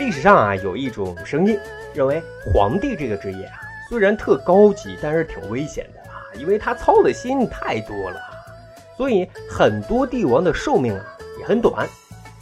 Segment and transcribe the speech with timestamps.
[0.00, 1.58] 历史上啊，有一种声音
[1.92, 2.22] 认为，
[2.54, 8.18] 皇帝这个职业啊，虽然特高级，但是挺危险的啊，因为他操的心太多了，
[8.96, 11.04] 所以很多帝王的寿命啊
[11.38, 11.86] 也很短。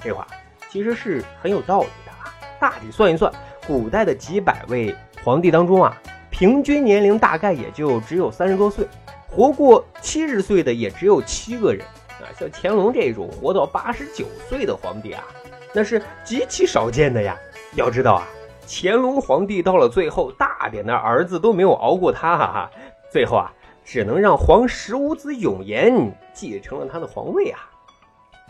[0.00, 0.24] 这话
[0.70, 2.32] 其实是很有道理的啊。
[2.60, 3.30] 大体算一算，
[3.66, 4.94] 古代的几百位
[5.24, 6.00] 皇帝当中啊，
[6.30, 8.86] 平均年龄大概也就只有三十多岁。
[9.26, 11.84] 活过七十岁的也只有七个人
[12.20, 15.24] 啊，像乾隆这种活到八十九岁的皇帝啊，
[15.72, 17.36] 那是极其少见的呀。
[17.74, 18.26] 要知道啊，
[18.66, 22.70] 乾隆皇帝到了最后，大点的儿子都没有熬过他，哈哈，
[23.10, 23.52] 最后啊，
[23.84, 27.60] 只能让皇十五子永琰继承了他的皇位啊。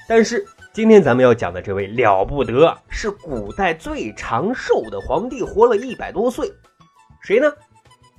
[0.09, 6.51] 但是今天咱们要讲的这位了不得，是古代最长寿的皇帝，活了一百多岁，
[7.23, 7.53] 谁呢？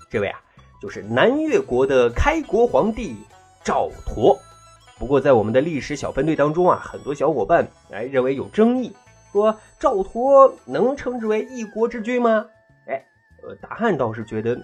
[0.10, 0.40] 这位啊。
[0.82, 3.18] 就是南越国的开国皇帝
[3.66, 4.40] 赵佗，
[4.98, 8.96] 不过在我们的历史小分队当中啊，很多小伙伴哎认为有争议，
[9.32, 12.46] 说赵佗能称之为一国之君吗？
[12.88, 13.06] 哎，
[13.44, 14.60] 呃，大汉倒是觉得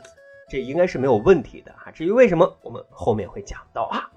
[0.50, 1.92] 这应该是没有问题的啊。
[1.92, 4.10] 至于为什么，我们后面会讲到啊。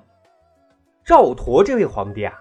[1.04, 2.34] 赵佗这位皇帝啊，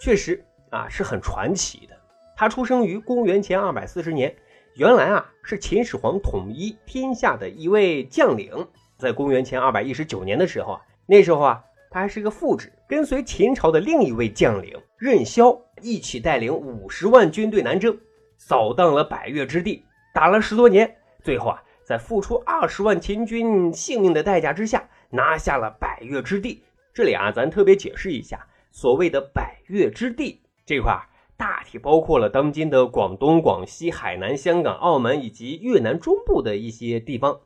[0.00, 1.96] 确实啊是很传奇的。
[2.36, 4.34] 他出生于公元前二百四十年，
[4.74, 8.68] 原来啊是秦始皇统一天下的一位将领。
[8.96, 17.98] 在公元前二百一十九年的时候啊，那时候啊，他还是个副职，跟随秦朝的另一位将领任嚣一起带领五十万军队南征，
[18.36, 19.84] 扫荡了百越之地，
[20.14, 26.62] 打了十多年，最后啊，在付出二十万秦军性命的代价之下，拿下了百越之地。
[26.92, 31.00] 这里啊，咱特别解释一下，所谓的百越之地这块，
[31.36, 37.40] 大体包括了当今的广东、广西、海南、香港、澳门以及越南中部的一些地方。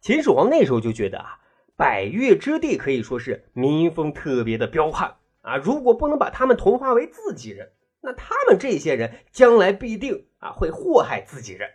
[0.00, 1.38] 秦始皇那时候就觉得啊，
[1.76, 11.68] 百越之地可以说是民风特别的彪悍啊，如果不能把他们同化为自己人，那他们这些人将来必定啊会祸害自己人。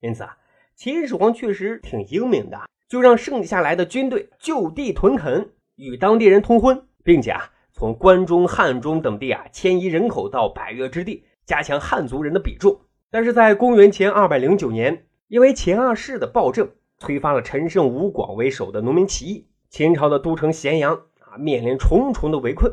[0.00, 0.36] 因此啊，
[0.76, 12.82] 秦始皇确实挺英明的，就让剩下来的军队就地屯垦，与当地人通婚，并且啊从关中、汉中等地啊迁移人口到百越之地，加强汉族人的比重。
[13.10, 16.70] 但是在公元前二百零九年，因为秦二世的暴政。
[17.00, 22.72] 推翻了陈胜、吴广为首的农民起义，秦朝的都城咸阳啊面临重重的围困。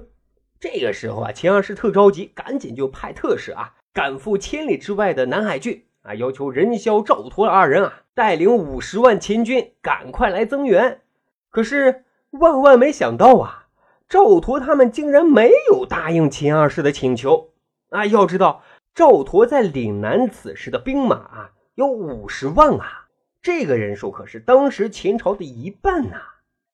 [0.61, 11.01] 这个时候啊，秦二世特着急，赶紧就派特使啊赶赴千里之外的南海郡啊，要求任嚣、赵佗二人啊带领五十万秦军赶快来增援。
[11.50, 13.66] 可是万万没想到啊，
[14.07, 17.50] 赵佗他们竟然没有答应秦二世的请求
[17.89, 18.05] 啊！
[18.05, 18.61] 要知道，
[18.94, 23.07] 赵佗在岭南此时的兵马啊有五十万啊。
[23.41, 26.17] 这个人数可是当时秦朝的一半呐，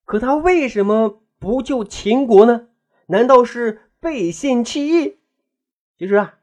[0.03, 2.67] 可他为什么不救秦国呢？
[3.09, 5.18] 难道是背信弃义？
[5.97, 6.40] 其实啊，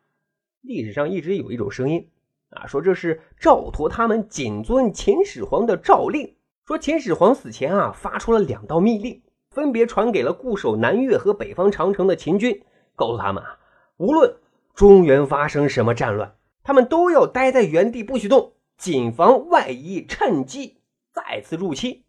[0.62, 2.08] 历史上一直有一种声音
[2.50, 6.34] 啊，说这是赵佗他们谨遵秦始皇的诏令，
[6.66, 12.64] 说秦始皇死前啊发出了两道密令，分别传给了固守南越和北方长城的秦军，
[12.96, 13.58] 告诉他们啊，
[13.98, 14.34] 无论
[14.74, 18.52] 中原发生什么战乱，他们都要待在原地不许动。
[18.76, 20.78] 谨防外夷趁机
[21.12, 22.02] 再次入侵，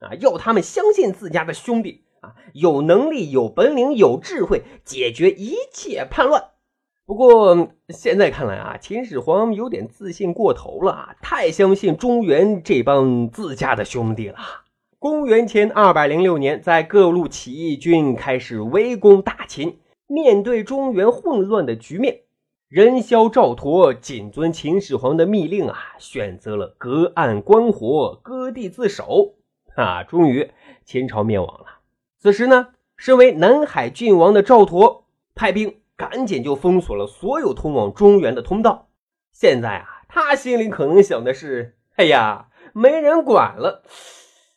[0.00, 6.42] 啊，要他们相信自家的兄弟啊，有能力、有本领、有智慧，解决一切叛乱。
[7.06, 14.38] 不过现在看来啊，秦始皇有点自信过头了，太相信中原这帮自家的兄弟了。
[14.98, 22.20] 公元前二百零六年，在各路起义军开始围攻大秦，面对中原混乱的局面。
[22.68, 29.34] 人嚣、赵佗谨遵秦始皇的密令啊，选择了隔岸观火、割地自守
[29.74, 30.48] 啊，终于
[30.84, 31.79] 秦朝灭亡了。
[32.20, 32.68] 此时呢，
[32.98, 38.90] 身为南海郡王的赵佗派兵赶紧就封锁了所有通往中原的通道。
[39.32, 43.82] 现在啊，他心里可能想的是：哎呀，没人管了，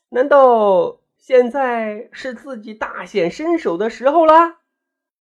[0.10, 4.58] 难道现在是自己大显身手的时候啦？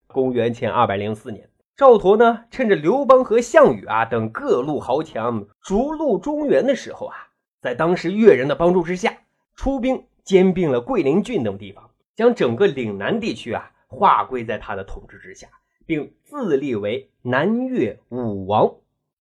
[0.08, 1.48] 公元前二百零四年。
[1.76, 7.14] 赵佗呢，趁着刘邦和项羽啊等各路豪强逐鹿中原的时候啊，
[7.60, 9.16] 在当时越人的帮助之下，
[9.54, 15.48] 出兵兼并了桂林郡等地方，将整个岭南地区啊划归在他的统治之下，
[15.86, 18.76] 并自立为南越武王。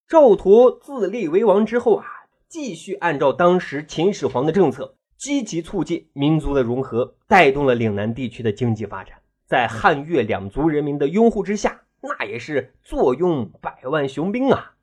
[0.07, 2.05] 赵佗自立为王之后啊，
[2.47, 9.17] 继续按照当时秦始皇的政策，积极促进民族的融合，带动了岭南地区的经济发展。
[9.45, 14.75] 在汉越两族人民的拥护之下，那也是坐拥百万雄兵啊。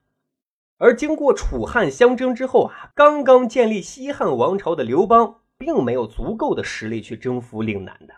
[0.79, 8.15] 而经过楚汉相争之后啊，刚刚建立西汉王朝的刘邦，并没有足够的实力去征服岭南的，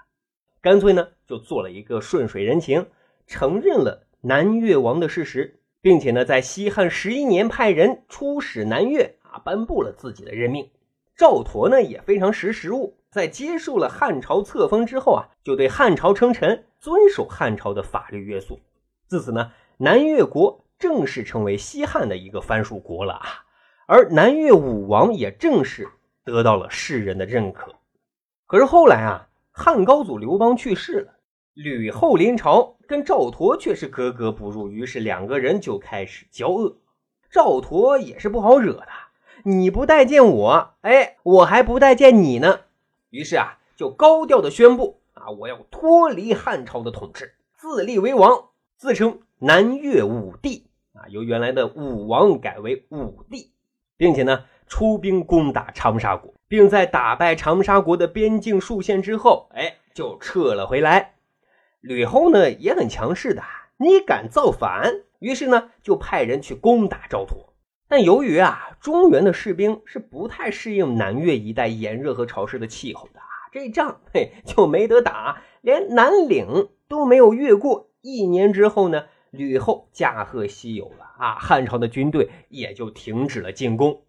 [0.60, 2.86] 干脆呢就做了一个顺水人情，
[3.26, 10.70] 承认了南越王的事实，并且呢在西汉十一年派人出使南越啊，颁布了自己的任命。
[11.16, 12.96] 赵佗呢也非常识时务。
[13.10, 18.60] 在接受了汉朝册封之后啊，就对汉朝称臣，遵守汉朝的法律约束。
[19.08, 23.26] 自此呢，南越国正式成为西汉的一个藩属国了啊。
[23.86, 25.88] 而南越武王也正式
[26.30, 27.74] 得到了世人的认可。
[28.46, 31.14] 可是后来啊，汉高祖刘邦去世了，
[31.54, 36.76] 吕后临朝，跟赵佗却是格格不入，于是两个人就开始交恶。
[37.30, 38.88] 赵佗也是不好惹的，
[39.44, 42.60] 你不待见我，哎，我还不待见你呢。
[43.10, 53.52] 于是啊，就高调的宣布啊，我要脱离汉朝的统治，自立为王，自称南越武帝啊，由原来的武王改为武帝，
[53.96, 61.14] 并且呢，出兵攻打长沙国，并在打败长沙国的边境数线之后，哎，就撤了回来。
[61.80, 63.42] 吕后呢也很强势的，
[63.78, 67.50] 你敢造反，于是呢就派人去攻打赵佗。
[67.88, 77.88] 但由于啊，中原的士兵是不太适应南越一带炎热和潮湿的气候的啊，这仗嘿就没得打，连南岭都没有越过。
[78.02, 84.02] 一年之后呢，吕后驾鹤西游了啊，汉朝的军队也就停止了进攻。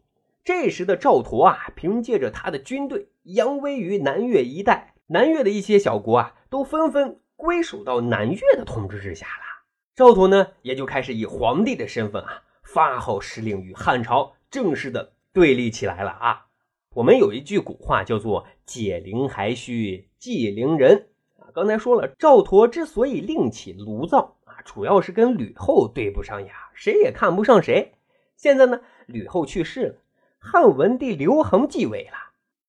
[0.43, 9.65] 这时的赵佗啊，凭借着他的军队扬威于南越一带，南越的一些小国啊，都纷纷归属到南越的统治之下了。
[9.95, 12.43] 赵佗呢，也就开始以皇帝的身份啊。
[12.63, 16.45] 发号施令，与汉朝正式的对立起来了啊！
[16.93, 21.51] 我们有一句古话叫做“解铃还须系铃人”啊。
[21.53, 27.93] 刚才说了，赵佗之所以另起炉灶啊，主要是跟吕后对不上眼，谁也看不上谁。
[28.37, 29.95] 现在呢，吕后去世了，
[30.41, 32.17] 汉文帝刘恒继位了。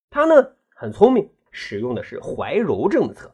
[0.09, 3.33] 他呢很聪明，使用的是怀柔政策，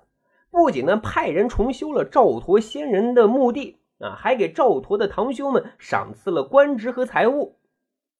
[0.50, 3.76] 不仅呢派人重修了赵佗先人的墓地。
[4.00, 7.58] 啊，还给赵佗的堂兄们赏赐了官职和财物，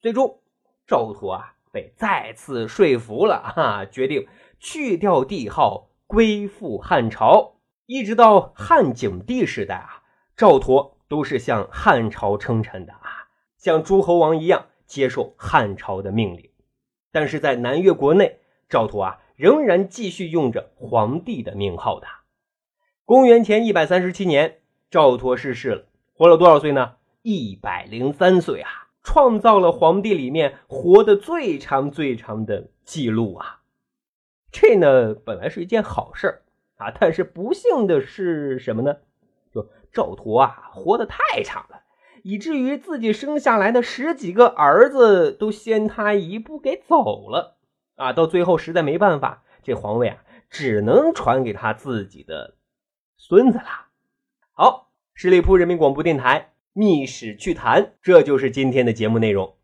[0.02, 0.42] 最终
[0.86, 4.28] 赵佗啊被再次说服了，哈，决定
[4.60, 7.54] 去掉帝号，归附汉朝。
[7.86, 10.04] 一直到汉景帝时代啊，
[10.36, 16.50] 赵佗都是向汉朝称臣的啊，像诸侯王一样接受汉朝的命令。
[17.14, 22.08] 但是在南越国内，赵佗啊仍然继续用着皇帝的名号的。
[23.06, 24.58] 公元前一百三十七年。
[24.92, 26.96] 赵佗逝世了，活了多少岁呢？
[27.22, 28.90] 一百零三岁啊！
[29.04, 33.62] 创造了皇帝里面活得最长最长的记录啊！
[34.52, 36.42] 这呢，本来是一件好事
[36.78, 38.98] 啊，但是不幸的是什么呢？
[39.54, 41.84] 就赵佗啊，活得太长了，
[42.24, 47.58] 以至于自己生下来的十几个儿子都先他一步给走了
[47.96, 48.14] 啊！
[48.14, 50.18] 到最后实在没办法，这皇位啊，
[50.50, 52.56] 只能传给他自己的
[53.18, 53.88] 孙子了。
[54.54, 56.40] 好，十里铺人民广播电台
[56.74, 59.56] 《密史趣谈》，这就是今天的节目内容。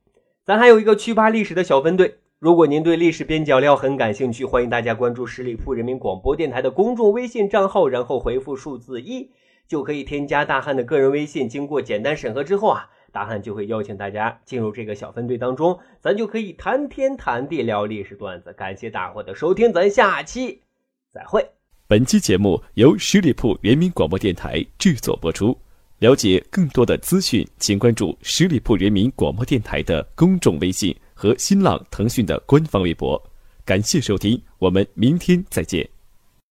[0.44, 9.32] 咱还有一个趣扒历史的小分队，如果您对历史边角料很感兴趣，欢迎大家关注十里铺人民广播电台的公众微信账号，然后回复数字一，
[9.68, 11.48] 就可以添加大汉的个人微信。
[11.48, 18.54] 经过简单审核之后啊，大汉就会邀请大家进入这个小分队当中，咱就可以谈天谈地聊历史段子。
[18.54, 20.62] 感谢大伙的收听，咱下期
[21.14, 21.46] 再会。
[21.88, 25.58] 本期节目由十里铺人民广播电台制作播出。
[26.00, 33.22] 了解更多的资讯，请关注十里铺人民广播电台的公众微信和新浪、腾讯的官方微博。
[33.64, 35.95] 感谢收听，我们明天再见。